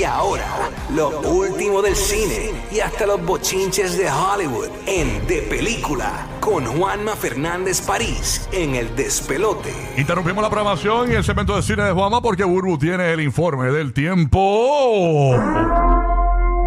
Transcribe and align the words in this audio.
Y 0.00 0.04
ahora, 0.04 0.70
lo 0.94 1.20
último 1.20 1.82
del 1.82 1.94
cine 1.94 2.52
y 2.72 2.80
hasta 2.80 3.04
los 3.04 3.22
bochinches 3.22 3.98
de 3.98 4.10
Hollywood 4.10 4.68
en 4.86 5.26
De 5.26 5.42
Película 5.42 6.26
con 6.40 6.64
Juanma 6.64 7.14
Fernández 7.14 7.82
París 7.82 8.48
en 8.50 8.76
El 8.76 8.96
Despelote. 8.96 9.74
Interrumpimos 9.98 10.42
la 10.42 10.48
programación 10.48 11.12
y 11.12 11.16
el 11.16 11.22
segmento 11.22 11.54
de 11.54 11.60
cine 11.60 11.82
de 11.82 11.92
Juama 11.92 12.22
porque 12.22 12.44
Burbu 12.44 12.78
tiene 12.78 13.12
el 13.12 13.20
informe 13.20 13.72
del 13.72 13.92
tiempo. 13.92 15.36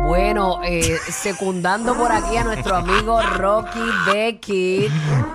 Bueno, 0.03 0.59
eh, 0.63 0.97
secundando 1.09 1.95
por 1.95 2.11
aquí 2.11 2.35
a 2.35 2.43
nuestro 2.43 2.75
amigo 2.75 3.21
Rocky 3.21 3.79
Becky. 4.05 4.89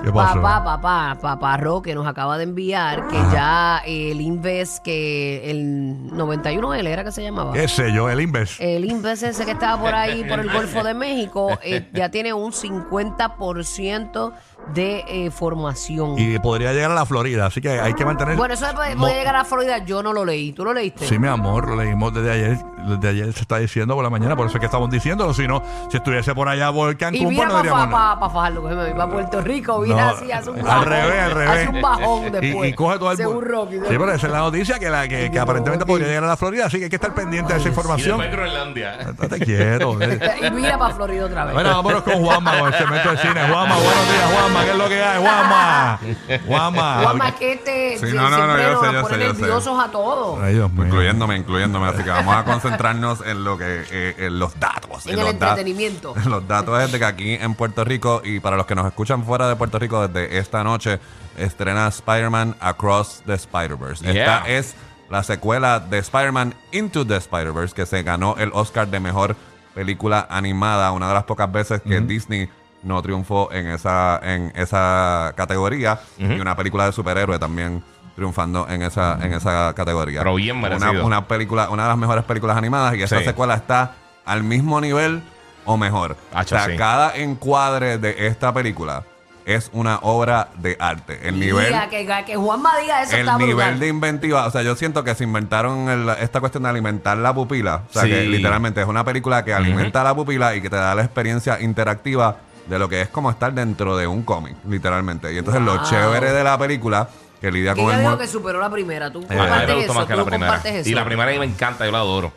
¿Qué 0.05 0.13
pasó? 0.13 0.43
Papá, 0.43 0.63
papá, 0.63 1.19
papá 1.21 1.57
Roque 1.57 1.95
nos 1.95 2.07
acaba 2.07 2.37
de 2.37 2.45
enviar 2.45 3.09
que 3.09 3.17
ya 3.33 3.79
el 3.87 4.21
Inves, 4.21 4.81
que 4.81 5.51
el 5.51 6.11
91L 6.13 6.87
era 6.87 7.03
que 7.03 7.13
se 7.13 7.23
llamaba. 7.23 7.55
¿Qué 7.55 7.67
sé 7.67 7.93
yo? 7.95 8.11
El 8.11 8.21
Inves. 8.21 8.57
El 8.61 8.85
Inves 8.85 9.23
ese 9.23 9.47
que 9.47 9.53
estaba 9.53 9.81
por 9.81 9.95
ahí, 9.95 10.23
por 10.25 10.39
el 10.39 10.53
Golfo 10.53 10.85
de 10.85 10.93
México, 10.93 11.59
eh, 11.63 11.89
ya 11.95 12.11
tiene 12.11 12.35
un 12.35 12.53
50% 12.53 14.33
de 14.75 15.03
eh, 15.09 15.31
formación. 15.31 16.15
Y 16.19 16.39
podría 16.41 16.73
llegar 16.75 16.91
a 16.91 16.95
la 16.95 17.07
Florida, 17.07 17.47
así 17.47 17.61
que 17.61 17.71
hay 17.81 17.95
que 17.95 18.05
mantener. 18.05 18.37
bueno, 18.37 18.53
eso 18.55 18.67
puede, 18.75 18.97
puede 18.97 19.15
llegar 19.15 19.37
a 19.37 19.45
Florida. 19.45 19.79
Yo 19.79 20.03
no 20.03 20.13
lo 20.13 20.25
leí. 20.25 20.53
¿Tú 20.53 20.65
lo 20.65 20.75
leíste? 20.75 21.07
Sí, 21.07 21.19
mi 21.19 21.27
amor, 21.29 21.69
lo 21.69 21.77
leímos 21.77 22.13
desde 22.13 22.31
ayer. 22.33 22.59
Desde 22.89 23.09
ayer 23.09 23.33
se 23.33 23.41
está 23.43 23.59
diciendo 23.59 23.95
por 23.95 24.05
la 24.05 24.09
mañana, 24.11 24.37
por 24.37 24.47
eso 24.47 24.57
es 24.57 24.61
que 24.61 24.67
estamos 24.67 24.89
diciendo. 24.91 25.33
Si 25.35 25.47
no, 25.49 25.63
si 25.91 25.97
estuviese 25.97 26.35
por 26.35 26.49
allá 26.49 26.73
por 26.73 26.93
Y 26.93 26.97
Cancún, 26.97 27.25
pues 27.25 27.31
mira 27.31 27.45
no 27.47 27.51
para 27.53 27.63
diríamos 27.63 27.91
nada. 27.91 28.21
pa, 28.21 28.31
fajarlo, 28.31 28.69
que 28.69 28.75
me 28.75 28.93
va 28.93 29.05
a 29.05 29.11
Puerto 29.11 29.41
Rico, 29.41 29.79
mira 29.81 29.97
No, 29.97 30.09
así, 30.11 30.33
hace 30.33 30.51
un 30.51 30.59
al 30.59 30.65
bajón. 30.65 30.85
revés, 30.87 31.23
al 31.23 31.31
revés. 31.33 31.51
Hace 31.51 31.69
un 31.69 31.83
bajón 31.83 32.27
Y, 32.27 32.31
después. 32.31 32.71
y 32.71 32.75
coge 32.75 32.99
todo 32.99 33.11
el 33.13 33.17
Según 33.17 33.45
Rocky. 33.45 33.75
Sí, 33.77 33.81
pero 33.89 34.13
esa 34.13 34.27
es 34.27 34.33
la 34.33 34.39
noticia 34.39 34.79
que, 34.79 34.91
la, 34.91 35.09
que, 35.09 35.31
que 35.31 35.39
aparentemente 35.39 35.85
Rocky. 35.85 35.93
podría 35.93 36.09
llegar 36.09 36.25
a 36.25 36.29
la 36.29 36.37
Florida, 36.37 36.67
así 36.67 36.79
que 36.79 36.85
hay 36.85 36.91
que 36.91 36.97
estar 36.97 37.15
pendiente 37.15 37.53
de 37.53 37.59
esa 37.59 37.69
Y 37.69 37.71
información. 37.71 38.19
después 38.19 38.37
Groenlandia. 38.37 38.95
Estate 39.01 39.39
quieto. 39.41 39.99
eh. 40.03 40.19
Y 40.47 40.51
mira 40.53 40.79
para 40.79 40.95
Florida 40.95 41.25
otra 41.27 41.45
vez. 41.47 41.55
Bueno, 41.55 41.71
vámonos 41.71 42.03
con 42.03 42.15
Juanma, 42.25 42.59
con 42.59 42.69
el 42.69 42.75
segmento 42.79 43.11
de 43.11 43.17
cine. 43.19 43.41
Juanma, 43.49 43.75
buenos 43.75 44.09
días, 44.09 44.31
Juanma. 44.33 44.48
¿Qué 44.65 44.71
es 44.71 44.77
lo 44.77 44.89
que 44.89 45.03
hay, 45.03 45.21
Juanma? 45.21 46.01
Juanma. 46.47 47.03
Guama, 47.03 47.29
es 47.29 47.35
que 47.35 47.53
este 47.53 47.99
Sí, 47.99 48.07
sie- 48.07 48.15
no, 48.15 48.31
no, 48.31 48.47
no, 48.47 48.57
yo 48.59 48.81
sé, 48.81 48.93
yo 48.93 49.05
sé, 49.09 49.19
yo 49.21 49.35
sé. 49.35 49.41
nerviosos 49.41 49.79
a 49.85 49.91
todos. 49.91 50.41
Ay, 50.43 50.55
Dios 50.55 50.73
mío. 50.73 50.85
Incluyéndome, 50.87 51.37
incluyéndome. 51.37 51.89
Así 51.89 52.03
que 52.03 52.11
vamos 52.11 52.35
a 52.37 52.45
concentrarnos 52.45 53.21
en 53.27 53.45
lo 53.45 53.57
que, 53.59 53.85
eh, 53.91 54.15
en 54.19 54.39
los 54.39 54.59
datos. 54.59 55.07
En 55.07 55.19
el 55.19 55.25
los 55.25 55.39
da- 55.39 55.51
entretenimiento. 55.51 56.15
los 56.27 56.47
datos 56.49 56.83
es 56.83 56.93
de 56.93 56.99
que 56.99 57.05
aquí 57.05 57.33
en 57.35 57.55
Puerto 57.55 57.85
Rico 57.85 58.21
y 58.25 58.41
para 58.41 58.57
los 58.57 58.67
que 58.67 58.75
nos 58.75 58.87
escuchan 58.87 59.25
fuera 59.25 59.49
de 59.49 59.57
Puerto 59.57 59.79
Rico 59.79 60.07
desde 60.07 60.39
esta 60.39 60.63
noche 60.65 60.99
estrena 61.37 61.89
Spider-Man 61.89 62.57
Across 62.61 63.23
the 63.27 63.35
Spider-Verse. 63.35 64.05
Yeah. 64.05 64.39
Esta 64.39 64.49
es 64.49 64.75
la 65.11 65.23
secuela 65.23 65.81
de 65.81 65.99
Spider-Man 65.99 66.55
Into 66.73 67.07
the 67.07 67.17
Spider-Verse 67.17 67.75
que 67.75 67.87
se 67.87 68.03
ganó 68.03 68.35
el 68.39 68.51
Oscar 68.53 68.89
de 68.89 69.01
mejor 69.01 69.37
película 69.75 70.27
animada, 70.29 70.91
una 70.93 71.09
de 71.09 71.15
las 71.15 71.25
pocas 71.25 71.51
veces 71.51 71.81
que 71.83 72.01
Disney 72.01 72.49
no 72.83 73.03
triunfó 73.03 73.51
en 73.53 73.67
esa 73.69 74.21
en 74.23 74.53
esa 74.55 75.33
categoría 75.37 76.01
y 76.19 76.39
una 76.41 76.57
película 76.57 76.87
de 76.87 76.93
superhéroe 76.93 77.39
también 77.39 77.83
triunfando 78.15 78.67
en 78.69 78.83
esa 78.83 79.19
en 79.23 79.33
esa 79.35 79.73
categoría. 79.75 80.21
Pero 80.21 80.35
bien 80.35 80.57
una, 80.59 80.69
merecido. 80.69 81.07
una 81.07 81.27
película, 81.27 81.71
una 81.71 81.85
de 81.85 81.89
las 81.91 81.99
mejores 81.99 82.25
películas 82.25 82.57
animadas 82.57 82.95
y 82.97 83.03
esta 83.03 83.19
Sí. 83.19 83.25
secuela 83.25 83.55
está 83.55 83.93
al 84.25 84.43
mismo 84.43 84.81
nivel 84.81 85.23
o 85.65 85.77
mejor. 85.77 86.17
Hacho, 86.33 86.55
o 86.55 86.59
sea, 86.59 86.67
sí. 86.69 86.77
cada 86.77 87.15
encuadre 87.17 87.99
de 87.99 88.27
esta 88.27 88.53
película 88.55 89.05
es 89.45 89.71
una 89.73 89.99
obra 90.03 90.49
de 90.59 90.77
arte. 90.79 91.21
El 91.27 91.41
nivel, 91.41 91.67
Mira, 91.69 91.89
que, 91.89 92.07
que 92.27 92.37
Juanma 92.37 92.77
diga 92.79 93.03
eso 93.03 93.15
el 93.15 93.21
está 93.21 93.39
nivel 93.39 93.55
brutal. 93.55 93.81
de 93.81 93.89
inventiva, 93.89 94.47
o 94.47 94.51
sea, 94.51 94.61
yo 94.63 94.77
siento 94.77 95.05
que 95.05 95.15
se 95.15 95.25
inventaron 95.25 95.89
el- 95.89 96.09
esta 96.21 96.41
cuestión 96.41 96.65
de 96.65 96.69
alimentar 96.69 97.17
la 97.17 97.33
pupila. 97.33 97.85
O 97.89 97.93
sea, 97.93 98.03
Sí. 98.03 98.11
que 98.11 98.23
literalmente 98.25 98.83
es 98.83 98.87
una 98.87 99.05
película 99.05 99.45
que 99.47 99.55
alimenta 99.55 100.05
la 100.05 100.15
pupila 100.15 100.55
y 100.55 100.61
que 100.61 100.69
te 100.69 100.77
da 100.77 100.95
la 100.95 101.03
experiencia 101.03 101.61
interactiva 101.63 102.37
de 102.69 102.79
lo 102.79 102.89
que 102.89 103.01
es 103.03 103.09
como 103.09 103.31
estar 103.31 103.53
dentro 103.53 103.97
de 103.97 104.07
un 104.07 104.23
cómic, 104.23 104.57
literalmente. 104.69 105.33
Y 105.33 105.39
entonces 105.39 105.63
lo 105.63 105.77
Wow. 105.77 105.85
chévere 105.85 106.33
de 106.33 106.45
la 106.45 106.59
película, 106.59 107.09
que 107.41 107.51
lidia 107.51 107.75
Que 107.75 107.83
con 107.83 107.93
yo 107.93 107.99
el 108.01 108.07
mu- 108.11 108.19
que 108.19 108.27
superó 108.27 108.61
la 108.61 108.71
primera. 108.71 109.11
Tú 109.13 109.19
A 109.19 109.23
mí 109.23 109.27
me 109.31 109.37
compartes 109.37 109.75
gustó 109.77 109.91
eso. 109.93 109.95
más 109.95 110.07
que 110.07 110.13
tú 110.15 110.19
la 110.19 110.25
primera. 110.25 110.53
compartes 110.53 110.75
eso. 110.81 110.89
Y 110.91 110.95
la 110.95 111.05
primera 111.05 111.31
a 111.31 111.33
mí 111.33 111.39
me 111.39 111.45
encanta, 111.47 111.85
yo 111.87 111.93
la 111.93 111.99
adoro. 111.99 112.33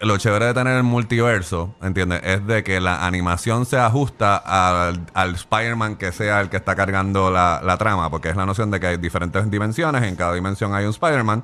lo 0.00 0.16
chévere 0.16 0.44
de 0.46 0.54
tener 0.54 0.76
el 0.76 0.84
multiverso, 0.84 1.74
¿entiendes? 1.82 2.20
Es 2.22 2.46
de 2.46 2.62
que 2.62 2.80
la 2.80 3.04
animación 3.04 3.66
se 3.66 3.78
ajusta 3.78 4.36
al, 4.36 5.06
al 5.12 5.34
Spider-Man 5.34 5.96
que 5.96 6.12
sea 6.12 6.40
el 6.40 6.50
que 6.50 6.56
está 6.56 6.76
cargando 6.76 7.32
la, 7.32 7.60
la 7.64 7.76
trama, 7.78 8.08
porque 8.08 8.28
es 8.28 8.36
la 8.36 8.46
noción 8.46 8.70
de 8.70 8.78
que 8.78 8.86
hay 8.86 8.96
diferentes 8.98 9.50
dimensiones, 9.50 10.04
en 10.04 10.14
cada 10.14 10.34
dimensión 10.34 10.72
hay 10.72 10.84
un 10.84 10.90
Spider-Man, 10.90 11.42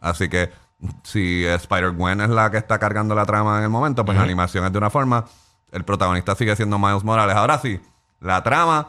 así 0.00 0.28
que 0.28 0.52
si 1.02 1.44
Spider-Gwen 1.46 2.20
es 2.20 2.28
la 2.28 2.48
que 2.50 2.58
está 2.58 2.78
cargando 2.78 3.14
la 3.16 3.24
trama 3.26 3.58
en 3.58 3.64
el 3.64 3.70
momento, 3.70 4.04
pues 4.04 4.16
la 4.16 4.22
animación 4.24 4.64
es 4.64 4.70
de 4.72 4.78
una 4.78 4.90
forma, 4.90 5.24
el 5.72 5.84
protagonista 5.84 6.34
sigue 6.34 6.56
siendo 6.56 6.78
Miles 6.78 7.04
Morales. 7.04 7.36
Ahora 7.36 7.58
sí, 7.58 7.80
la 8.20 8.42
trama 8.42 8.88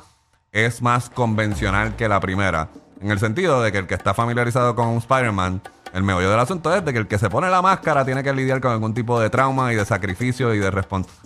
es 0.51 0.81
más 0.81 1.09
convencional 1.09 1.95
que 1.95 2.07
la 2.07 2.19
primera, 2.19 2.69
en 3.01 3.11
el 3.11 3.19
sentido 3.19 3.61
de 3.61 3.71
que 3.71 3.77
el 3.79 3.87
que 3.87 3.93
está 3.93 4.13
familiarizado 4.13 4.75
con 4.75 4.97
Spider-Man, 4.97 5.61
el 5.93 6.03
meollo 6.03 6.29
del 6.29 6.39
asunto 6.39 6.73
es 6.75 6.83
de 6.83 6.93
que 6.93 6.99
el 6.99 7.07
que 7.07 7.17
se 7.17 7.29
pone 7.29 7.49
la 7.49 7.61
máscara 7.61 8.03
tiene 8.05 8.23
que 8.23 8.33
lidiar 8.33 8.59
con 8.61 8.71
algún 8.71 8.93
tipo 8.93 9.19
de 9.19 9.29
trauma 9.29 9.71
y 9.71 9.75
de 9.75 9.85
sacrificio 9.85 10.53
y 10.53 10.59
de, 10.59 10.71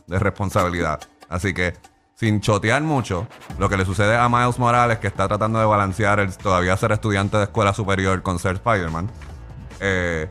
de 0.08 0.20
responsabilidad. 0.20 1.00
Así 1.30 1.54
que, 1.54 1.74
sin 2.16 2.42
chotear 2.42 2.82
mucho, 2.82 3.28
lo 3.58 3.70
que 3.70 3.78
le 3.78 3.86
sucede 3.86 4.18
a 4.18 4.28
Miles 4.30 4.60
Morales, 4.60 5.00
que 5.00 5.08
está 5.08 5.28
tratando 5.28 5.60
de 5.60 5.66
balancear 5.66 6.20
el 6.20 6.36
todavía 6.36 6.76
ser 6.78 6.92
estudiante 6.92 7.38
de 7.38 7.44
escuela 7.44 7.74
superior 7.74 8.22
con 8.22 8.38
ser 8.38 8.56
Spider-Man, 8.56 9.10
eh, 9.80 10.30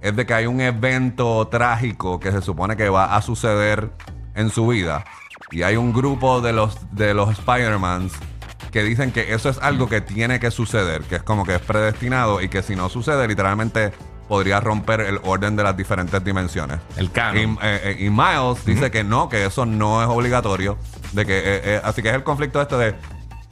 es 0.00 0.16
de 0.16 0.24
que 0.24 0.32
hay 0.32 0.46
un 0.46 0.60
evento 0.60 1.46
trágico 1.48 2.18
que 2.18 2.32
se 2.32 2.40
supone 2.40 2.76
que 2.76 2.88
va 2.88 3.16
a 3.16 3.20
suceder 3.20 3.90
en 4.34 4.50
su 4.50 4.66
vida. 4.66 5.04
Y 5.50 5.62
hay 5.62 5.76
un 5.76 5.92
grupo 5.92 6.40
de 6.40 6.52
los, 6.52 6.78
de 6.92 7.14
los 7.14 7.30
Spider-Mans 7.30 8.12
que 8.70 8.82
dicen 8.84 9.10
que 9.10 9.34
eso 9.34 9.48
es 9.48 9.58
algo 9.58 9.88
que 9.88 10.00
tiene 10.00 10.38
que 10.38 10.50
suceder, 10.50 11.02
que 11.02 11.16
es 11.16 11.22
como 11.22 11.44
que 11.44 11.56
es 11.56 11.60
predestinado 11.60 12.40
y 12.40 12.48
que 12.48 12.62
si 12.62 12.76
no 12.76 12.88
sucede, 12.88 13.26
literalmente 13.26 13.92
podría 14.28 14.60
romper 14.60 15.00
el 15.00 15.18
orden 15.24 15.56
de 15.56 15.64
las 15.64 15.76
diferentes 15.76 16.22
dimensiones. 16.22 16.78
El 16.96 17.06
Y, 17.06 17.08
canon. 17.08 17.58
eh, 17.62 17.80
eh, 17.84 17.96
y 17.98 18.10
Miles 18.10 18.64
dice 18.64 18.88
que 18.92 19.02
no, 19.02 19.28
que 19.28 19.44
eso 19.44 19.66
no 19.66 20.00
es 20.02 20.08
obligatorio. 20.08 20.78
De 21.12 21.26
que, 21.26 21.38
eh, 21.38 21.42
eh, 21.64 21.80
así 21.82 22.00
que 22.00 22.10
es 22.10 22.14
el 22.14 22.22
conflicto 22.22 22.62
este 22.62 22.76
de 22.76 22.94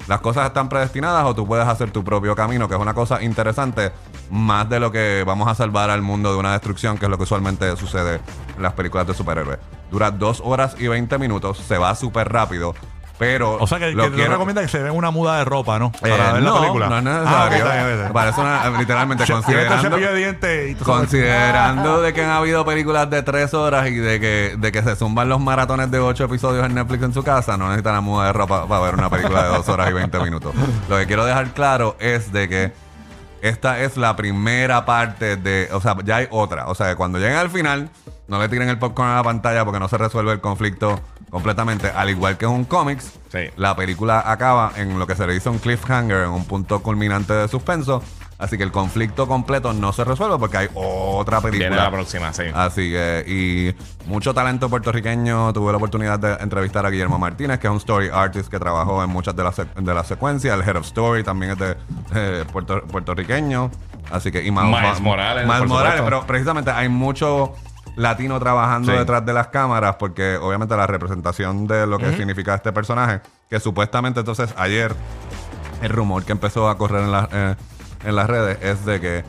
las 0.07 0.21
cosas 0.21 0.47
están 0.47 0.69
predestinadas 0.69 1.25
o 1.25 1.35
tú 1.35 1.45
puedes 1.49 1.67
hacer 1.67 1.91
tu 1.91 2.05
propio 2.05 2.37
camino, 2.37 2.69
que 2.69 2.77
es 2.77 2.81
una 2.81 2.95
cosa 2.95 3.21
interesante, 3.23 3.91
más 4.31 4.69
de 4.69 4.81
lo 4.81 4.93
que 4.93 5.25
vamos 5.27 5.49
a 5.49 5.55
salvar 5.55 5.91
al 5.91 6.03
mundo 6.03 6.33
de 6.33 6.39
una 6.39 6.53
destrucción, 6.53 6.99
que 6.99 7.07
es 7.07 7.11
lo 7.11 7.17
que 7.17 7.25
usualmente 7.25 7.77
sucede 7.77 8.21
en 8.57 8.63
las 8.63 8.73
películas 8.75 9.07
de 9.07 9.15
superhéroes. 9.15 9.59
Dura 9.91 10.11
dos 10.11 10.43
horas 10.45 10.77
y 10.79 10.87
20 10.89 11.19
minutos, 11.19 11.59
se 11.59 11.79
va 11.79 11.95
súper 11.95 12.31
rápido, 12.31 12.75
pero... 13.19 13.57
O 13.59 13.67
sea 13.67 13.79
que, 13.79 13.91
lo 13.93 14.05
que 14.05 14.11
quiero- 14.13 14.33
recomienda 14.33 14.63
que 14.63 14.69
se 14.69 14.83
den 14.83 14.93
una 14.95 15.11
muda 15.11 15.39
de 15.39 15.45
ropa, 15.45 15.79
¿no? 15.79 15.87
Eh, 16.05 16.11
Para 16.11 16.33
ver 16.35 16.43
la 16.43 16.51
no, 16.51 16.61
película. 16.61 16.89
no 16.89 16.99
es 16.99 17.27
Ah, 17.27 17.49
necesario. 17.51 17.97
bien. 17.99 18.13
Parece 18.13 18.41
una, 18.41 18.71
literalmente, 18.79 19.25
considerando... 19.33 19.97
de 19.97 20.15
dientes 20.17 20.71
y. 20.71 20.75
Considerando 20.85 22.01
de 22.03 22.13
que 22.13 22.23
han 22.25 22.31
habido 22.31 22.65
películas 22.65 23.11
de 23.11 23.23
tres 23.23 23.55
horas 23.55 23.89
y 23.89 23.97
de 23.97 24.21
que, 24.21 24.55
de 24.59 24.73
que 24.73 24.83
se 24.83 24.95
zumban 24.95 25.29
los 25.29 25.41
maratones 25.41 25.91
de 25.91 25.99
ocho 25.99 26.25
episodios 26.25 26.65
en 26.67 26.75
Netflix 26.75 27.03
en 27.03 27.13
su 27.15 27.23
casa, 27.23 27.57
no 27.57 27.67
necesitan 27.69 27.95
la 27.95 28.01
muda 28.01 28.27
de 28.27 28.33
ropa 28.35 28.67
para 28.69 28.81
ver 28.83 28.95
una 28.95 29.11
película 29.11 29.43
de 29.45 29.49
dos 29.49 29.69
horas 29.69 29.91
y 29.91 29.95
20 29.95 30.19
minutos. 30.21 30.55
Lo 30.89 30.97
que 30.99 31.07
quiero 31.07 31.25
dejar 31.25 31.49
claro 31.55 31.97
es 31.99 32.31
de 32.33 32.49
que 32.49 32.73
esta 33.43 33.81
es 33.81 33.97
la 33.97 34.17
primera 34.17 34.85
parte 34.85 35.37
de. 35.37 35.69
O 35.73 35.81
sea, 35.81 35.97
ya 36.05 36.17
hay 36.17 36.29
otra. 36.31 36.67
O 36.69 36.75
sea, 36.75 36.89
que 36.91 36.97
cuando 36.97 37.19
lleguen 37.19 37.37
al 37.37 37.51
final, 37.51 37.91
no 38.27 38.39
le 38.41 38.49
tiren 38.49 38.69
el 38.69 38.79
popcorn 38.79 39.09
a 39.11 39.17
la 39.17 39.23
pantalla 39.25 39.65
porque 39.65 39.81
no 39.81 39.89
se 39.89 39.99
resuelve 39.99 40.33
el 40.33 40.41
conflicto 40.41 41.01
completamente. 41.31 41.89
Al 41.91 42.11
igual 42.11 42.37
que 42.39 42.45
en 42.47 42.53
un 42.53 42.65
cómics, 42.65 43.13
Sí. 43.31 43.51
la 43.57 43.77
película 43.77 44.23
acaba 44.25 44.73
en 44.77 44.99
lo 44.99 45.07
que 45.07 45.15
se 45.15 45.27
le 45.27 45.35
dice 45.35 45.49
un 45.51 45.59
cliffhanger, 45.59 46.25
en 46.25 46.31
un 46.31 46.45
punto 46.47 46.83
culminante 46.83 47.33
de 47.35 47.49
suspenso. 47.49 48.03
Así 48.39 48.57
que 48.57 48.63
el 48.63 48.71
conflicto 48.71 49.27
completo 49.27 49.73
no 49.73 49.93
se 49.93 50.05
resuelve 50.05 50.39
porque 50.39 50.57
hay 50.59 50.69
otra 50.75 51.41
película. 51.41 51.69
Viene 51.71 51.83
la 51.83 51.91
próxima, 51.91 52.33
sí. 52.33 52.45
Así 52.55 52.89
que, 52.91 53.25
y 53.27 54.09
mucho 54.09 54.33
talento 54.33 54.69
puertorriqueño. 54.71 55.53
Tuve 55.53 55.73
la 55.73 55.79
oportunidad 55.79 56.21
de 56.21 56.35
entrevistar 56.35 56.87
a 56.87 56.91
Guillermo 56.91 57.19
Martínez, 57.19 57.59
que 57.59 57.67
es 57.67 57.71
un 57.73 57.79
story 57.79 58.11
artist 58.13 58.49
que 58.49 58.61
trabajó 58.61 59.03
en 59.03 59.11
muchas 59.11 59.35
de 59.35 59.43
las 59.43 59.59
sec- 59.59 59.75
de 59.75 59.93
las 59.93 60.07
secuencias. 60.07 60.55
El 60.57 60.63
head 60.69 60.77
of 60.77 60.85
story 60.87 61.25
también 61.25 61.53
es 61.53 61.59
de 61.59 61.77
eh, 62.15 62.45
puerto- 62.53 62.83
puertorriqueño. 62.87 63.73
Así 64.13 64.31
que, 64.31 64.43
y 64.45 64.51
Miles, 64.53 64.67
Miles 64.83 65.01
Morales, 65.01 65.45
Miles 65.45 65.67
Morales, 65.69 65.99
supuesto. 65.99 66.05
pero 66.05 66.27
precisamente 66.27 66.71
hay 66.71 66.89
mucho 66.89 67.55
latino 67.97 68.39
trabajando 68.39 68.93
Sí. 68.93 68.99
detrás 68.99 69.27
de 69.27 69.33
las 69.33 69.49
cámaras 69.49 69.97
porque 69.97 70.37
obviamente 70.37 70.77
la 70.77 70.87
representación 70.87 71.67
de 71.67 71.89
lo 71.89 71.99
que 71.99 72.15
significa 72.17 72.55
este 72.55 72.71
personaje, 72.73 73.21
que 73.51 73.59
supuestamente 73.59 74.21
entonces 74.21 74.55
ayer 74.57 74.95
el 75.83 75.91
rumor 75.91 76.25
que 76.25 76.31
empezó 76.31 76.69
a 76.69 76.79
correr 76.79 77.03
en, 77.03 77.11
la- 77.13 77.29
eh, 77.33 77.55
en 78.09 78.17
las 78.17 78.29
redes 78.29 78.59
es 78.63 78.85
de 78.85 79.01
que 79.01 79.25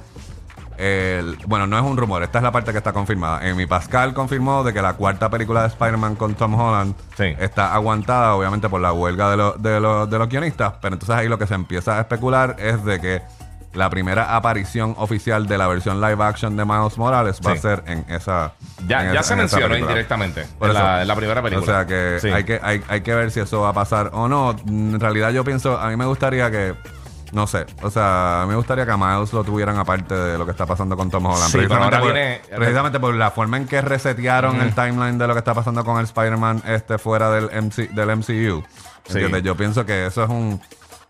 el- 0.78 1.38
bueno, 1.46 1.68
no 1.68 1.78
es 1.78 1.84
un 1.84 1.98
rumor, 1.98 2.24
esta 2.24 2.38
es 2.40 2.44
la 2.44 2.52
parte 2.52 2.72
que 2.72 2.78
está 2.78 2.94
confirmada. 2.94 3.40
Amy 3.50 3.66
Pascal 3.66 4.14
confirmó 4.14 4.64
de 4.64 4.74
que 4.74 4.82
la 4.82 4.94
cuarta 4.94 5.30
película 5.30 5.62
de 5.64 5.68
Spider-Man 5.68 6.16
con 6.16 6.36
Tom 6.36 6.54
Holland 6.58 6.96
Sí. 7.18 7.36
está 7.40 7.74
aguantada, 7.74 8.34
obviamente, 8.36 8.70
por 8.70 8.80
la 8.80 8.94
huelga 8.94 9.30
de, 9.32 9.38
lo- 9.38 9.54
de, 9.54 9.80
lo- 9.82 10.08
de 10.08 10.18
los 10.18 10.30
guionistas. 10.30 10.74
Pero 10.82 10.96
entonces 10.96 11.16
ahí 11.16 11.28
lo 11.28 11.38
que 11.38 11.48
se 11.48 11.56
empieza 11.56 11.98
a 11.98 12.02
especular 12.02 12.56
es 12.60 12.84
de 12.86 13.02
que 13.02 13.22
la 13.74 13.90
primera 13.90 14.36
aparición 14.36 14.96
oficial 14.98 15.46
de 15.48 15.58
la 15.58 15.68
versión 15.68 16.00
live 16.02 16.24
action 16.24 16.56
de 16.58 16.64
Miles 16.66 16.98
Morales 16.98 17.40
va 17.46 17.52
a 17.52 17.58
ser 17.58 17.84
en 17.86 18.04
esa 18.08 18.54
Ya, 18.88 19.06
en 19.06 19.14
ya 19.14 19.20
esa- 19.20 19.24
se 19.30 19.36
mencionó 19.36 19.78
indirectamente 19.78 20.46
Por 20.58 20.70
en 20.72 20.76
eso. 20.78 20.84
la, 20.86 21.02
en 21.02 21.08
la 21.10 21.16
primera 21.16 21.42
película. 21.44 21.62
O 21.62 21.76
sea 21.76 21.86
que 21.86 22.20
Sí. 22.22 22.30
hay 22.30 22.46
que 22.46 22.60
hay, 22.64 22.82
hay 22.88 23.02
que 23.02 23.14
ver 23.14 23.30
si 23.32 23.42
eso 23.42 23.62
va 23.62 23.70
a 23.70 23.74
pasar 23.74 24.10
o 24.14 24.28
no. 24.30 24.56
En 24.66 24.98
realidad 25.00 25.30
yo 25.32 25.44
pienso, 25.44 25.78
a 25.78 25.90
mí 25.90 25.98
me 25.98 26.06
gustaría 26.06 26.50
que 26.50 26.74
no 27.32 27.46
sé, 27.48 27.66
o 27.84 27.90
sea, 27.92 28.42
a 28.42 28.46
mí 28.46 28.50
me 28.52 28.56
gustaría 28.56 28.86
que 28.86 28.92
a 28.92 28.98
Miles 28.98 29.32
lo 29.34 29.44
tuvieran 29.44 29.78
aparte 29.78 30.16
de 30.16 30.38
lo 30.38 30.46
que 30.46 30.52
está 30.52 30.66
pasando 30.66 30.98
con 30.98 31.10
Tom 31.12 31.26
Holland. 31.26 31.52
Sí, 31.52 31.58
pero 31.60 31.68
precisamente, 31.70 31.96
ahora 31.96 32.00
por, 32.00 32.14
viene- 32.14 32.42
precisamente 32.56 33.00
por 33.00 33.16
la 33.16 33.32
forma 33.32 33.58
en 33.58 33.68
que 33.68 33.82
resetearon 33.82 34.60
el 34.62 34.74
timeline 34.74 35.18
de 35.18 35.28
lo 35.28 35.34
que 35.34 35.40
está 35.40 35.54
pasando 35.54 35.84
con 35.86 35.98
el 36.00 36.06
Spider-Man 36.06 36.64
este 36.66 36.98
fuera 36.98 37.30
del, 37.32 37.50
MC, 37.64 37.90
del 37.90 38.16
MCU. 38.18 38.64
Sí. 39.08 39.14
¿Entiendes? 39.14 39.44
Yo 39.44 39.56
pienso 39.56 39.86
que 39.86 40.08
eso 40.08 40.24
es 40.24 40.30
un 40.30 40.60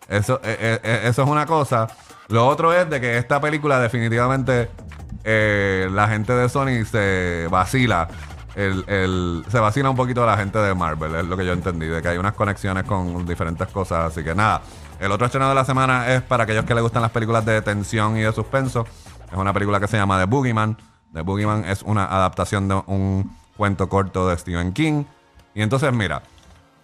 eso, 0.10 0.42
eh, 0.44 0.57
eh, 0.60 0.80
eh, 0.83 1.00
eso 1.06 1.24
es 1.24 1.30
una 1.30 1.45
cosa. 1.45 1.88
Lo 2.30 2.48
otro 2.48 2.74
es 2.74 2.89
de 2.89 3.00
que 3.00 3.18
esta 3.18 3.39
película 3.39 3.80
definitivamente 3.80 4.69
eh, 5.24 5.88
la 5.92 6.07
gente 6.07 6.33
de 6.33 6.50
Sony 6.50 6.86
se 6.89 7.48
vacila. 7.50 8.07
El, 8.56 8.84
el- 8.88 9.46
se 9.50 9.60
vacila 9.60 9.90
un 9.90 9.96
poquito 9.96 10.25
la 10.25 10.36
gente 10.38 10.57
de 10.60 10.74
Marvel, 10.74 11.16
es 11.16 11.25
lo 11.25 11.38
que 11.38 11.46
yo 11.46 11.54
entendí, 11.54 11.86
de 11.88 12.01
que 12.01 12.07
hay 12.10 12.18
unas 12.18 12.34
conexiones 12.34 12.84
con 12.84 13.25
diferentes 13.25 13.68
cosas. 13.69 14.12
Así 14.12 14.24
que 14.24 14.34
nada, 14.36 14.62
el 15.00 15.12
otro 15.12 15.25
estreno 15.25 15.48
de 15.50 15.56
la 15.56 15.63
semana 15.66 16.13
es 16.13 16.22
para 16.22 16.44
aquellos 16.44 16.66
que 16.66 16.74
les 16.74 16.81
gustan 16.84 17.01
las 17.01 17.12
películas 17.12 17.46
de 17.46 17.62
tensión 17.62 18.18
y 18.18 18.22
de 18.22 18.31
suspenso. 18.34 18.86
Es 19.31 19.38
una 19.38 19.54
película 19.54 19.80
que 19.80 19.88
se 19.88 19.98
llama 19.98 20.18
The 20.19 20.25
Boogeyman. 20.25 20.78
The 21.13 21.22
Boogeyman 21.22 21.66
es 21.66 21.84
una 21.84 22.06
adaptación 22.06 22.68
de 22.68 22.81
un 22.88 23.31
cuento 23.56 23.88
corto 23.88 24.28
de 24.28 24.38
Stephen 24.38 24.74
King. 24.74 25.04
Y 25.54 25.62
entonces, 25.62 25.92
mira, 25.94 26.22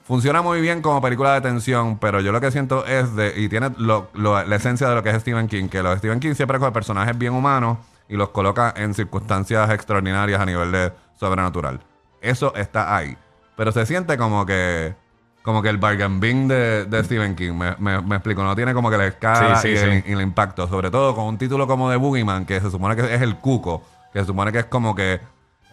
Funciona 0.08 0.44
muy 0.44 0.62
bien 0.62 0.84
como 0.84 1.02
película 1.02 1.34
de 1.34 1.42
tensión, 1.42 1.98
pero 1.98 2.22
yo 2.22 2.32
lo 2.32 2.40
que 2.40 2.52
siento 2.52 2.86
es 2.86 3.16
de. 3.16 3.34
Y 3.42 3.50
tiene 3.50 3.72
lo- 3.80 4.10
lo- 4.14 4.44
la 4.46 4.56
esencia 4.56 4.88
de 4.88 4.94
lo 4.94 5.02
que 5.02 5.10
es 5.10 5.20
Stephen 5.20 5.48
King, 5.48 5.68
que 5.68 5.82
los 5.82 5.98
Stephen 5.98 6.20
King 6.20 6.36
siempre 6.36 6.60
coge 6.60 6.72
personajes 6.72 7.18
bien 7.18 7.34
humanos 7.34 7.80
y 8.08 8.16
los 8.16 8.30
coloca 8.30 8.72
en 8.78 8.94
circunstancias 8.94 9.68
extraordinarias 9.72 10.40
a 10.40 10.46
nivel 10.46 10.72
de 10.72 10.94
sobrenatural. 11.16 11.80
Eso 12.22 12.54
está 12.56 12.96
ahí. 12.96 13.18
Pero 13.56 13.72
se 13.72 13.86
siente 13.86 14.18
como 14.18 14.46
que. 14.46 14.96
Como 15.44 15.62
que 15.62 15.70
el 15.70 15.78
bargain 15.78 16.20
bin 16.20 16.48
de, 16.48 16.86
de 16.86 17.04
Stephen 17.04 17.36
King, 17.36 17.54
me, 17.54 17.76
me- 17.78 18.02
me 18.02 18.16
explico, 18.16 18.44
no 18.44 18.56
tiene 18.56 18.74
como 18.74 18.90
que 18.90 18.98
la 18.98 19.06
escala 19.06 19.58
Sí, 19.58 19.68
sí, 19.68 19.74
y, 19.76 19.78
el, 19.78 20.02
sí. 20.04 20.10
y 20.10 20.14
el 20.14 20.22
impacto. 20.22 20.68
Sobre 20.68 20.90
todo 20.90 21.14
con 21.14 21.26
un 21.26 21.38
título 21.38 21.68
como 21.68 21.88
de 21.92 21.98
Boogeyman, 21.98 22.48
que 22.48 22.60
se 22.60 22.72
supone 22.72 22.96
que 22.96 23.14
es 23.14 23.22
el 23.22 23.36
cuco, 23.38 23.84
que 24.12 24.22
se 24.22 24.26
supone 24.26 24.52
que 24.52 24.58
es 24.58 24.66
como 24.66 24.96
que 24.96 25.20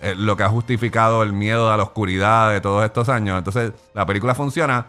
eh, 0.02 0.14
lo 0.14 0.36
que 0.36 0.42
ha 0.42 0.50
justificado 0.50 1.22
el 1.22 1.32
miedo 1.32 1.72
a 1.72 1.78
la 1.78 1.84
oscuridad 1.84 2.50
de 2.52 2.60
todos 2.60 2.84
estos 2.84 3.08
años. 3.08 3.38
Entonces, 3.38 3.72
la 3.94 4.04
película 4.04 4.34
funciona 4.34 4.88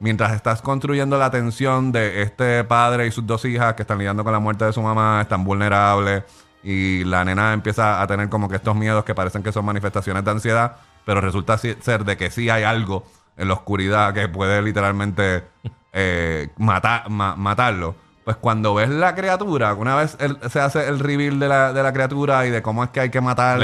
mientras 0.00 0.32
estás 0.32 0.62
construyendo 0.62 1.18
la 1.18 1.30
tensión 1.30 1.92
de 1.92 2.22
este 2.22 2.64
padre 2.64 3.06
y 3.06 3.10
sus 3.10 3.26
dos 3.26 3.44
hijas 3.44 3.74
que 3.74 3.82
están 3.82 3.98
lidiando 3.98 4.24
con 4.24 4.32
la 4.32 4.38
muerte 4.38 4.64
de 4.64 4.72
su 4.72 4.80
mamá, 4.80 5.20
están 5.20 5.44
vulnerables 5.44 6.22
y 6.62 7.04
la 7.04 7.24
nena 7.24 7.52
empieza 7.52 8.00
a 8.02 8.06
tener 8.06 8.28
como 8.28 8.48
que 8.48 8.56
estos 8.56 8.74
miedos 8.76 9.04
que 9.04 9.14
parecen 9.14 9.42
que 9.42 9.52
son 9.52 9.64
manifestaciones 9.64 10.24
de 10.24 10.30
ansiedad, 10.30 10.76
pero 11.04 11.20
resulta 11.20 11.58
ser 11.58 12.04
de 12.04 12.16
que 12.16 12.30
sí 12.30 12.48
hay 12.50 12.62
algo 12.62 13.04
en 13.36 13.48
la 13.48 13.54
oscuridad 13.54 14.12
que 14.14 14.28
puede 14.28 14.62
literalmente 14.62 15.44
eh, 15.92 16.48
matar, 16.58 17.08
ma- 17.10 17.36
matarlo. 17.36 17.94
Pues 18.24 18.36
cuando 18.36 18.74
ves 18.74 18.88
la 18.88 19.14
criatura, 19.16 19.74
una 19.74 19.96
vez 19.96 20.16
el- 20.20 20.38
se 20.48 20.60
hace 20.60 20.86
el 20.88 21.00
reveal 21.00 21.40
de 21.40 21.48
la, 21.48 21.72
de 21.72 21.82
la 21.82 21.92
criatura 21.92 22.46
y 22.46 22.50
de 22.50 22.62
cómo 22.62 22.84
es 22.84 22.90
que 22.90 23.00
hay 23.00 23.10
que 23.10 23.20
matarla. 23.20 23.58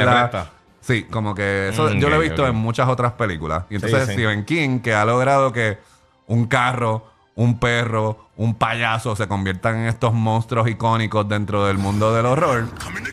Sí, 0.81 1.05
como 1.05 1.35
que 1.35 1.69
eso 1.69 1.85
Mm, 1.91 1.99
yo 2.01 2.09
lo 2.09 2.17
he 2.17 2.19
visto 2.21 2.47
en 2.47 2.57
muchas 2.57 2.89
otras 2.89 3.13
películas. 3.13 3.65
Y 3.71 3.75
entonces 3.77 4.07
sí. 4.07 4.13
Stephen 4.15 4.45
King, 4.45 4.81
que 4.81 4.95
ha 4.95 5.05
logrado 5.05 5.53
que 5.53 5.79
un 6.27 6.47
carro, 6.47 7.07
un 7.39 7.59
perro, 7.61 8.27
un 8.37 8.55
payaso 8.57 9.15
se 9.15 9.29
conviertan 9.29 9.77
en 9.77 9.87
estos 9.87 10.13
monstruos 10.13 10.69
icónicos 10.69 11.29
dentro 11.29 11.65
del 11.67 11.79
mundo 11.79 12.13
del 12.13 12.27
horror, 12.27 12.67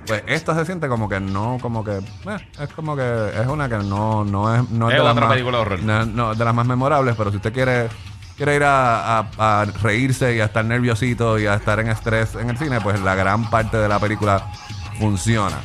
pues 0.07 0.23
esta 0.25 0.55
se 0.55 0.65
siente 0.65 0.87
como 0.87 1.07
que 1.07 1.19
no, 1.19 1.59
como 1.61 1.83
que 1.83 1.97
eh, 1.97 2.49
es 2.59 2.69
como 2.73 2.95
que 2.95 3.29
es 3.39 3.45
una 3.47 3.69
que 3.69 3.77
no, 3.77 4.25
no 4.25 4.53
es, 4.55 4.67
no 4.71 4.87
es, 4.89 4.95
Es 4.95 4.99
de 4.99 5.03
las 5.03 5.11
otra 5.13 5.25
más, 5.27 5.33
película 5.35 5.57
de 5.57 5.61
horror. 5.63 5.79
no, 5.83 6.05
no, 6.07 6.33
de 6.33 6.43
las 6.43 6.55
más 6.55 6.65
memorables, 6.65 7.15
pero 7.15 7.29
si 7.29 7.37
usted 7.37 7.53
quiere 7.53 7.87
quiere 8.35 8.55
ir 8.55 8.63
a, 8.63 9.19
a- 9.19 9.61
a 9.61 9.65
reírse 9.65 10.35
y 10.35 10.39
a 10.39 10.45
estar 10.45 10.65
nerviosito 10.65 11.37
y 11.39 11.45
a 11.45 11.53
estar 11.53 11.79
en 11.79 11.87
estrés 11.89 12.33
en 12.35 12.49
el 12.49 12.57
cine, 12.57 12.81
pues 12.81 12.99
la 13.01 13.13
gran 13.15 13.47
parte 13.51 13.77
de 13.77 13.87
la 13.87 13.99
película 13.99 14.51
funciona. 14.99 15.57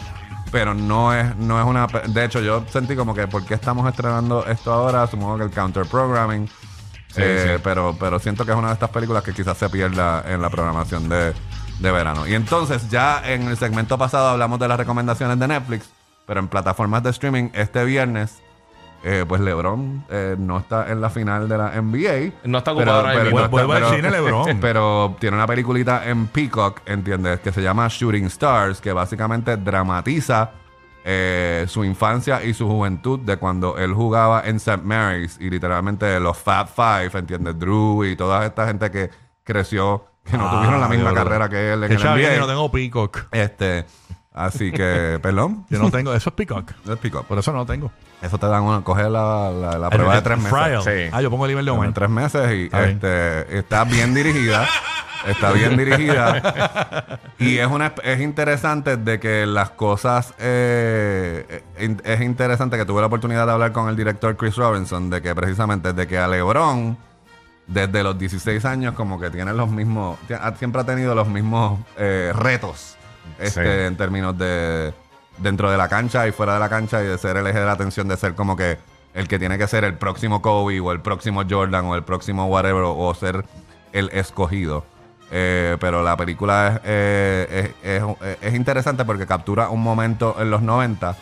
Pero 0.53 0.75
no 0.75 1.15
es, 1.15 1.35
no 1.37 1.61
es 1.61 1.67
una. 1.67 1.87
De 1.87 2.25
hecho, 2.25 2.41
yo 2.41 2.65
sentí 2.69 2.97
como 2.97 3.15
que, 3.15 3.29
¿por 3.29 3.45
qué 3.45 3.55
estamos 3.55 3.89
estrenando 3.89 4.45
esto 4.47 4.73
ahora? 4.73 5.07
Supongo 5.07 5.39
que 5.39 5.45
el 5.45 5.51
counter 5.51 5.87
programming. 5.87 6.49
Sí, 7.13 7.21
Eh, 7.23 7.55
sí. 7.57 7.61
Pero, 7.65 7.97
pero 7.99 8.19
siento 8.19 8.45
que 8.45 8.53
es 8.53 8.57
una 8.57 8.69
de 8.69 8.75
estas 8.75 8.91
películas 8.91 9.23
que 9.23 9.33
quizás 9.33 9.57
se 9.59 9.69
pierda 9.69 10.23
en 10.27 10.41
la 10.41 10.49
programación 10.51 11.09
de, 11.09 11.33
de 11.81 11.91
verano. 11.93 12.27
Y 12.27 12.35
entonces, 12.35 12.89
ya 12.91 13.23
en 13.25 13.49
el 13.49 13.57
segmento 13.57 13.99
pasado 13.99 14.29
hablamos 14.29 14.59
de 14.61 14.69
las 14.69 14.79
recomendaciones 14.79 15.39
de 15.39 15.49
Netflix, 15.49 15.91
pero 16.27 16.41
en 16.41 16.49
plataformas 16.49 17.03
de 17.03 17.11
streaming, 17.11 17.49
este 17.53 17.85
viernes, 17.85 18.39
eh, 19.03 19.25
pues 19.27 19.41
LeBron 19.41 20.05
eh, 20.11 20.37
no 20.39 20.59
está 20.59 20.91
en 20.93 21.01
la 21.01 21.09
final 21.11 21.49
de 21.49 21.57
la 21.59 21.71
NBA. 21.81 22.33
No 22.45 22.59
está 22.59 22.73
ocupado 22.73 22.99
ahora 23.01 23.15
mismo. 23.25 23.39
no 23.39 23.45
está- 23.47 23.49
Vuelve 23.65 23.77
al 23.87 23.95
cine, 23.97 24.11
LeBron. 24.11 24.59
pero 24.61 25.17
tiene 25.19 25.37
una 25.37 25.47
peliculita 25.47 26.07
en 26.09 26.27
Peacock, 26.29 26.83
¿entiendes? 26.87 27.41
Que 27.41 27.51
se 27.51 27.63
llama 27.63 27.89
Shooting 27.89 28.27
Stars, 28.27 28.81
que 28.81 28.93
básicamente 28.93 29.57
dramatiza 29.57 30.51
eh, 31.05 31.65
su 31.69 31.85
infancia 31.85 32.43
y 32.45 32.53
su 32.55 32.69
juventud 32.69 33.21
de 33.21 33.37
cuando 33.39 33.79
él 33.79 33.95
jugaba 33.95 34.43
en 34.45 34.57
St. 34.57 34.83
Mary's 34.85 35.37
y 35.41 35.49
literalmente 35.51 36.21
los 36.21 36.37
Fab 36.37 36.69
Five, 36.69 37.11
¿entiendes? 37.19 37.59
Drew 37.59 38.05
y 38.05 38.17
toda 38.17 38.45
esta 38.47 38.67
gente 38.67 38.91
que 38.91 39.11
creció, 39.45 40.05
que 40.25 40.37
no 40.37 40.49
Ah, 40.49 40.53
tuvieron 40.57 40.81
la 40.81 40.89
misma 40.89 41.13
carrera 41.15 41.49
que 41.49 41.73
él 41.73 41.85
en 41.85 41.89
Que 41.89 41.95
el 41.97 42.03
NBA. 42.03 42.35
yo 42.35 42.41
no 42.41 42.47
tengo 42.47 42.71
Peacock. 42.71 43.19
Este, 43.33 43.87
así 44.35 44.71
que, 44.71 45.19
perdón, 45.23 45.65
Yo 45.71 45.79
no 45.79 45.91
tengo. 45.91 46.13
Eso 46.15 46.29
es 46.31 46.35
Peacock. 46.37 46.71
es 46.89 46.97
Peacock. 46.99 47.25
Por 47.27 47.39
eso 47.39 47.51
no 47.53 47.59
lo 47.59 47.67
tengo. 47.67 47.91
Eso 48.21 48.37
te 48.37 48.47
dan 48.47 48.63
una, 48.65 48.83
coger 48.83 49.11
la, 49.11 49.51
la, 49.51 49.79
la 49.79 49.89
prueba 49.89 50.13
El- 50.13 50.19
de 50.19 50.23
tres 50.23 50.39
meses. 50.39 50.85
Sí. 50.85 51.11
Ah, 51.13 51.23
yo 51.23 51.31
pongo 51.31 51.47
el 51.47 51.53
nivel 51.53 51.65
de 51.65 51.71
en 51.71 51.77
aumento. 51.77 51.95
tres 51.99 52.11
meses 52.11 52.53
y 52.53 52.65
Está 52.65 52.79
bien. 52.83 52.91
este, 52.97 53.59
está 53.59 53.85
bien 53.85 54.13
dirigida. 54.15 54.67
Está 55.27 55.53
bien 55.53 55.77
dirigida. 55.77 57.21
y 57.39 57.59
es 57.59 57.67
una 57.67 57.93
es 58.03 58.21
interesante 58.21 58.97
de 58.97 59.21
que 59.21 59.47
las 59.47 59.71
cosas 59.71 60.35
eh, 60.39 61.63
in- 61.79 62.01
es 62.05 62.21
interesante 62.21 62.77
que 62.77 62.85
tuve 62.85 63.01
la 63.01 63.07
oportunidad 63.09 63.47
de 63.47 63.53
hablar 63.53 63.73
con 63.73 63.89
el 63.89 63.97
director 63.97 64.37
Chris 64.37 64.57
Robinson 64.57 65.11
de 65.11 65.21
que 65.23 65.35
precisamente 65.35 65.93
de 65.93 66.07
que 66.07 66.19
a 66.19 66.27
LeBron 66.29 66.97
desde 67.67 68.03
los 68.03 68.19
16 68.19 68.65
años 68.65 68.95
como 68.95 69.21
que 69.21 69.31
tiene 69.31 69.53
los 69.53 69.71
mismos 69.71 70.19
siempre 70.59 70.81
ha 70.81 70.85
tenido 70.85 71.15
los 71.15 71.29
mismos 71.29 71.79
eh, 71.97 72.33
retos 72.35 72.97
este, 73.39 73.63
Sí. 73.63 73.87
en 73.87 73.97
términos 73.97 74.37
de 74.37 74.93
dentro 75.39 75.71
de 75.71 75.77
la 75.77 75.89
cancha 75.89 76.27
y 76.27 76.33
fuera 76.33 76.55
de 76.55 76.61
la 76.61 76.69
cancha 76.69 77.03
y 77.03 77.07
de 77.07 77.17
ser 77.19 77.37
el 77.37 77.47
eje 77.47 77.59
de 77.61 77.65
la 77.67 77.73
atención 77.73 78.09
de 78.09 78.17
ser 78.17 78.35
como 78.35 78.57
que 78.57 78.79
el 79.15 79.29
que 79.29 79.39
tiene 79.39 79.57
que 79.59 79.67
ser 79.69 79.85
el 79.85 79.95
próximo 79.95 80.41
Kobe 80.43 80.81
o 80.81 80.93
el 80.93 81.01
próximo 81.01 81.43
Jordan 81.49 81.85
o 81.87 81.95
el 81.95 82.03
próximo 82.05 82.47
whatever 82.47 82.83
o, 82.85 82.97
o 82.97 83.15
ser 83.15 83.45
el 83.93 84.09
escogido. 84.13 84.85
Eh, 85.33 85.77
pero 85.81 86.03
la 86.03 86.17
película 86.17 86.75
es, 86.77 86.81
eh, 86.85 87.75
es, 87.83 88.03
es- 88.03 88.39
es 88.43 88.55
interesante 88.55 89.05
porque 89.05 89.27
captura 89.27 89.69
un 89.71 89.81
momento 89.83 90.37
en 90.41 90.51
los 90.51 90.61
90 90.63 91.17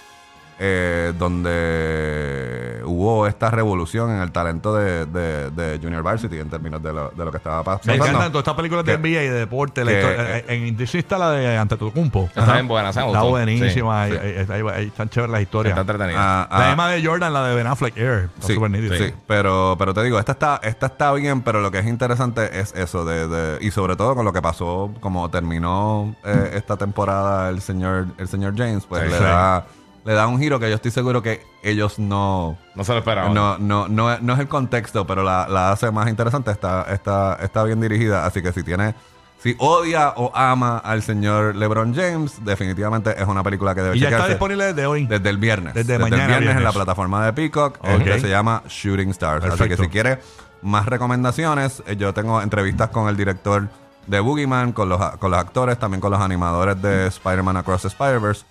eh, 0.58 1.12
donde 1.18 2.67
hubo 2.88 3.26
esta 3.26 3.50
revolución 3.50 4.10
en 4.10 4.20
el 4.22 4.32
talento 4.32 4.74
de, 4.74 5.06
de- 5.06 5.50
de 5.50 5.78
Junior 5.82 6.02
Varsity 6.02 6.38
en 6.38 6.48
términos 6.50 6.82
de 6.82 6.92
lo, 6.92 7.10
de 7.10 7.24
lo 7.24 7.30
que 7.30 7.36
estaba 7.36 7.60
pas- 7.62 7.80
Me 7.84 7.92
pasando. 7.98 8.04
encantan 8.06 8.32
todas 8.32 8.42
estas 8.42 8.54
películas 8.54 8.84
de 8.84 8.98
NBA 8.98 9.08
y 9.22 9.28
de 9.28 9.30
deporte. 9.32 9.84
la 9.84 9.90
que- 9.92 9.98
historia- 10.00 10.42
que- 10.46 10.54
en 10.54 10.80
está 10.98 11.18
la 11.18 11.30
de 11.30 11.56
Antetokounmpo. 11.58 12.24
Está 12.34 12.52
bien 12.54 12.66
buena, 12.68 12.88
Está 12.90 13.02
gustó. 13.02 13.28
buenísima. 13.28 14.06
Sí, 14.08 14.14
ahí- 14.16 14.62
ahí 14.74 14.86
están 14.86 15.08
chéveres 15.08 15.30
las 15.30 15.38
sí. 15.38 15.42
historias. 15.44 15.72
Está 15.78 15.80
entretenida. 15.82 16.16
Ah, 16.18 16.48
la 16.50 16.64
ah, 16.64 16.68
misma 16.68 16.88
de 16.90 17.04
Jordan, 17.06 17.32
la 17.32 17.44
de 17.44 17.54
Ben 17.54 17.66
Affleck 17.66 17.96
Air. 17.96 18.30
Está 18.34 18.46
Sí, 18.46 18.54
súper 18.54 18.70
nítida. 18.70 18.96
sí, 18.96 19.14
pero, 19.26 19.76
pero 19.78 19.94
te 19.94 20.02
digo, 20.02 20.18
esta 20.18 20.32
está, 20.32 20.60
esta 20.62 20.86
está 20.86 21.12
bien, 21.12 21.42
pero 21.42 21.60
lo 21.60 21.70
que 21.70 21.78
es 21.78 21.86
interesante 21.86 22.58
es 22.60 22.74
eso, 22.74 23.04
de, 23.04 23.28
de- 23.28 23.58
y 23.64 23.70
sobre 23.70 23.96
todo 23.96 24.14
con 24.14 24.24
lo 24.24 24.32
que 24.32 24.42
pasó, 24.42 24.90
como 25.00 25.28
terminó 25.30 26.14
eh, 26.24 26.52
esta 26.54 26.76
temporada 26.76 27.48
el 27.50 27.60
señor, 27.60 28.06
el 28.18 28.28
señor 28.28 28.54
James, 28.56 28.84
pues 28.86 29.02
Sí, 29.02 29.08
le 29.10 29.18
sí. 29.18 29.22
da, 29.24 29.66
le 30.04 30.12
da 30.14 30.26
un 30.26 30.38
giro 30.38 30.58
que 30.58 30.68
yo 30.68 30.76
estoy 30.76 30.90
seguro 30.90 31.22
que 31.22 31.44
ellos 31.62 31.98
no, 31.98 32.56
No 32.74 32.84
se 32.84 32.92
lo 32.92 32.98
esperaban. 32.98 33.34
no, 33.34 33.58
no, 33.58 33.88
no, 33.88 34.12
es- 34.12 34.22
no 34.22 34.32
es 34.34 34.38
el 34.38 34.48
contexto, 34.48 35.06
pero 35.06 35.22
la, 35.22 35.46
la 35.48 35.72
hace 35.72 35.90
más 35.90 36.08
interesante, 36.08 36.50
está, 36.50 36.82
está, 36.92 37.38
está 37.42 37.64
bien 37.64 37.80
dirigida, 37.80 38.24
así 38.24 38.40
que 38.42 38.52
si 38.52 38.62
tiene, 38.62 38.94
si 39.42 39.54
odia 39.58 40.14
o 40.16 40.32
ama 40.34 40.78
al 40.78 41.02
señor 41.02 41.54
LeBron 41.56 41.94
James, 41.94 42.44
definitivamente 42.44 43.14
es 43.20 43.28
una 43.28 43.42
película 43.42 43.74
que 43.74 43.82
debe 43.82 43.96
Y 43.96 44.00
ya 44.00 44.08
está 44.08 44.26
disponible 44.28 44.64
desde 44.66 44.86
hoy. 44.86 45.06
Desde 45.06 45.28
el 45.30 45.38
viernes. 45.38 45.74
Desde 45.74 45.98
mañana 45.98 46.24
el 46.24 46.28
viernes, 46.30 46.56
en 46.56 46.64
la 46.64 46.72
plataforma 46.72 47.24
de 47.24 47.32
Peacock, 47.32 47.78
Ok. 47.82 47.88
este 48.00 48.20
se 48.20 48.28
llama 48.30 48.62
Shooting 48.68 49.10
Stars. 49.10 49.44
Así 49.44 49.68
que 49.68 49.76
si 49.76 49.88
quiere 49.88 50.18
más 50.62 50.86
recomendaciones, 50.86 51.82
eh, 51.86 51.94
yo 51.96 52.12
tengo 52.14 52.42
entrevistas 52.42 52.88
con 52.90 53.08
el 53.08 53.16
director 53.16 53.68
de 54.08 54.20
Boogeyman, 54.20 54.72
con 54.72 54.88
los, 54.88 55.00
con 55.18 55.30
los 55.30 55.38
actores, 55.38 55.78
también 55.78 56.00
con 56.00 56.10
los 56.10 56.20
animadores 56.20 56.80
de 56.82 57.06
Spider-Man 57.08 57.58
Across 57.58 57.82
the 57.82 57.88
Spider-Verse. 57.88 58.44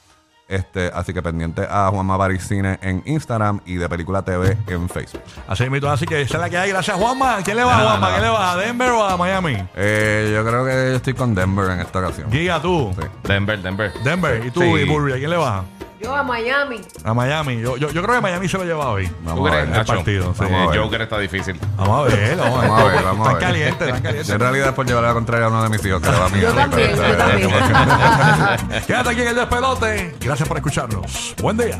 Este, 0.47 0.89
así 0.93 1.13
que 1.13 1.21
pendiente 1.21 1.67
a 1.69 1.89
Juanma 1.89 2.15
Baricine 2.15 2.79
en 2.81 3.03
Instagram 3.05 3.59
y 3.65 3.75
de 3.75 3.89
Película 3.89 4.21
TV 4.23 4.57
en 4.67 4.87
Facebook. 4.87 5.21
Así 5.47 5.69
mismo, 5.69 5.89
así 5.89 6.05
que 6.05 6.21
esa 6.21 6.35
es 6.35 6.39
la 6.41 6.49
que 6.49 6.57
hay. 6.57 6.69
Gracias, 6.69 6.95
Juanma. 6.97 7.39
¿Quién 7.43 7.57
le 7.57 7.63
va, 7.65 7.77
Juanma? 7.77 8.09
¿Quién 8.11 8.21
le 8.21 8.29
va? 8.29 8.51
¿A 8.53 8.55
Denver 8.57 8.89
o 8.91 9.03
a 9.03 9.17
Miami? 9.17 9.57
Eh, 9.75 10.31
yo 10.33 10.45
creo 10.45 10.65
que 10.65 10.71
yo 10.71 10.95
estoy 10.95 11.13
con 11.13 11.35
Denver 11.35 11.69
en 11.71 11.81
esta 11.81 11.99
ocasión. 11.99 12.31
Giga, 12.31 12.61
tú. 12.61 12.93
Sí. 12.97 13.07
Denver, 13.23 13.61
Denver. 13.61 13.91
Denver. 14.03 14.45
¿Y 14.45 14.51
tú, 14.51 14.61
Sí. 14.61 14.67
y 14.67 14.83
Burry? 14.85 15.13
¿A 15.13 15.17
quién 15.17 15.29
le 15.31 15.37
vas? 15.37 15.63
Yo 15.99 16.15
a 16.15 16.21
Miami. 16.23 16.81
A 17.03 17.13
Miami. 17.13 17.59
Yo, 17.59 17.75
yo, 17.77 17.89
yo 17.89 18.03
creo 18.03 18.15
que 18.15 18.21
Miami 18.21 18.47
se 18.47 18.57
lo 18.57 18.63
lleva 18.65 18.89
hoy. 18.89 19.07
¿Tú 19.07 19.13
Vamos 19.23 19.49
a 19.51 19.55
ver. 19.55 19.63
el 19.65 19.71
Nacho? 19.71 19.95
partido, 19.95 20.33
sí. 20.33 20.39
Vamos 20.43 20.67
a 20.67 20.71
ver. 20.71 20.79
Joker 20.81 21.01
está 21.01 21.19
difícil. 21.19 21.59
Vamos 21.75 21.99
a 21.99 22.03
ver, 22.15 22.37
vamos 22.37 22.57
a 22.57 22.61
ver. 22.61 22.69
Vamos 22.69 22.81
a 22.81 22.83
ver, 22.93 23.03
vamos 23.03 23.27
a 23.27 23.31
Están 23.31 23.33
ver. 23.33 23.41
calientes, 23.41 23.71
están 23.73 23.89
Yo 23.89 23.95
en 23.97 24.03
calientes. 24.03 24.39
realidad 24.39 24.67
es 24.69 24.73
por 24.75 24.85
llevar 24.85 25.03
a 25.05 25.07
la 25.07 25.13
contraria 25.13 25.45
a 25.47 25.49
uno 25.49 25.63
de 25.63 25.69
mis 25.69 25.85
hijos, 25.85 26.01
que 26.01 26.11
le 26.11 26.17
va 26.19 26.25
a 26.25 26.29
mí. 26.29 26.39
Yo 26.39 26.53
también, 26.53 26.95
yo 26.95 27.17
también. 27.17 27.49
Quédate 28.87 29.09
aquí 29.09 29.21
en 29.21 29.27
el 29.29 29.35
despelote. 29.35 30.15
Gracias 30.19 30.47
por 30.47 30.57
escucharnos. 30.57 31.35
Buen 31.41 31.57
día. 31.57 31.79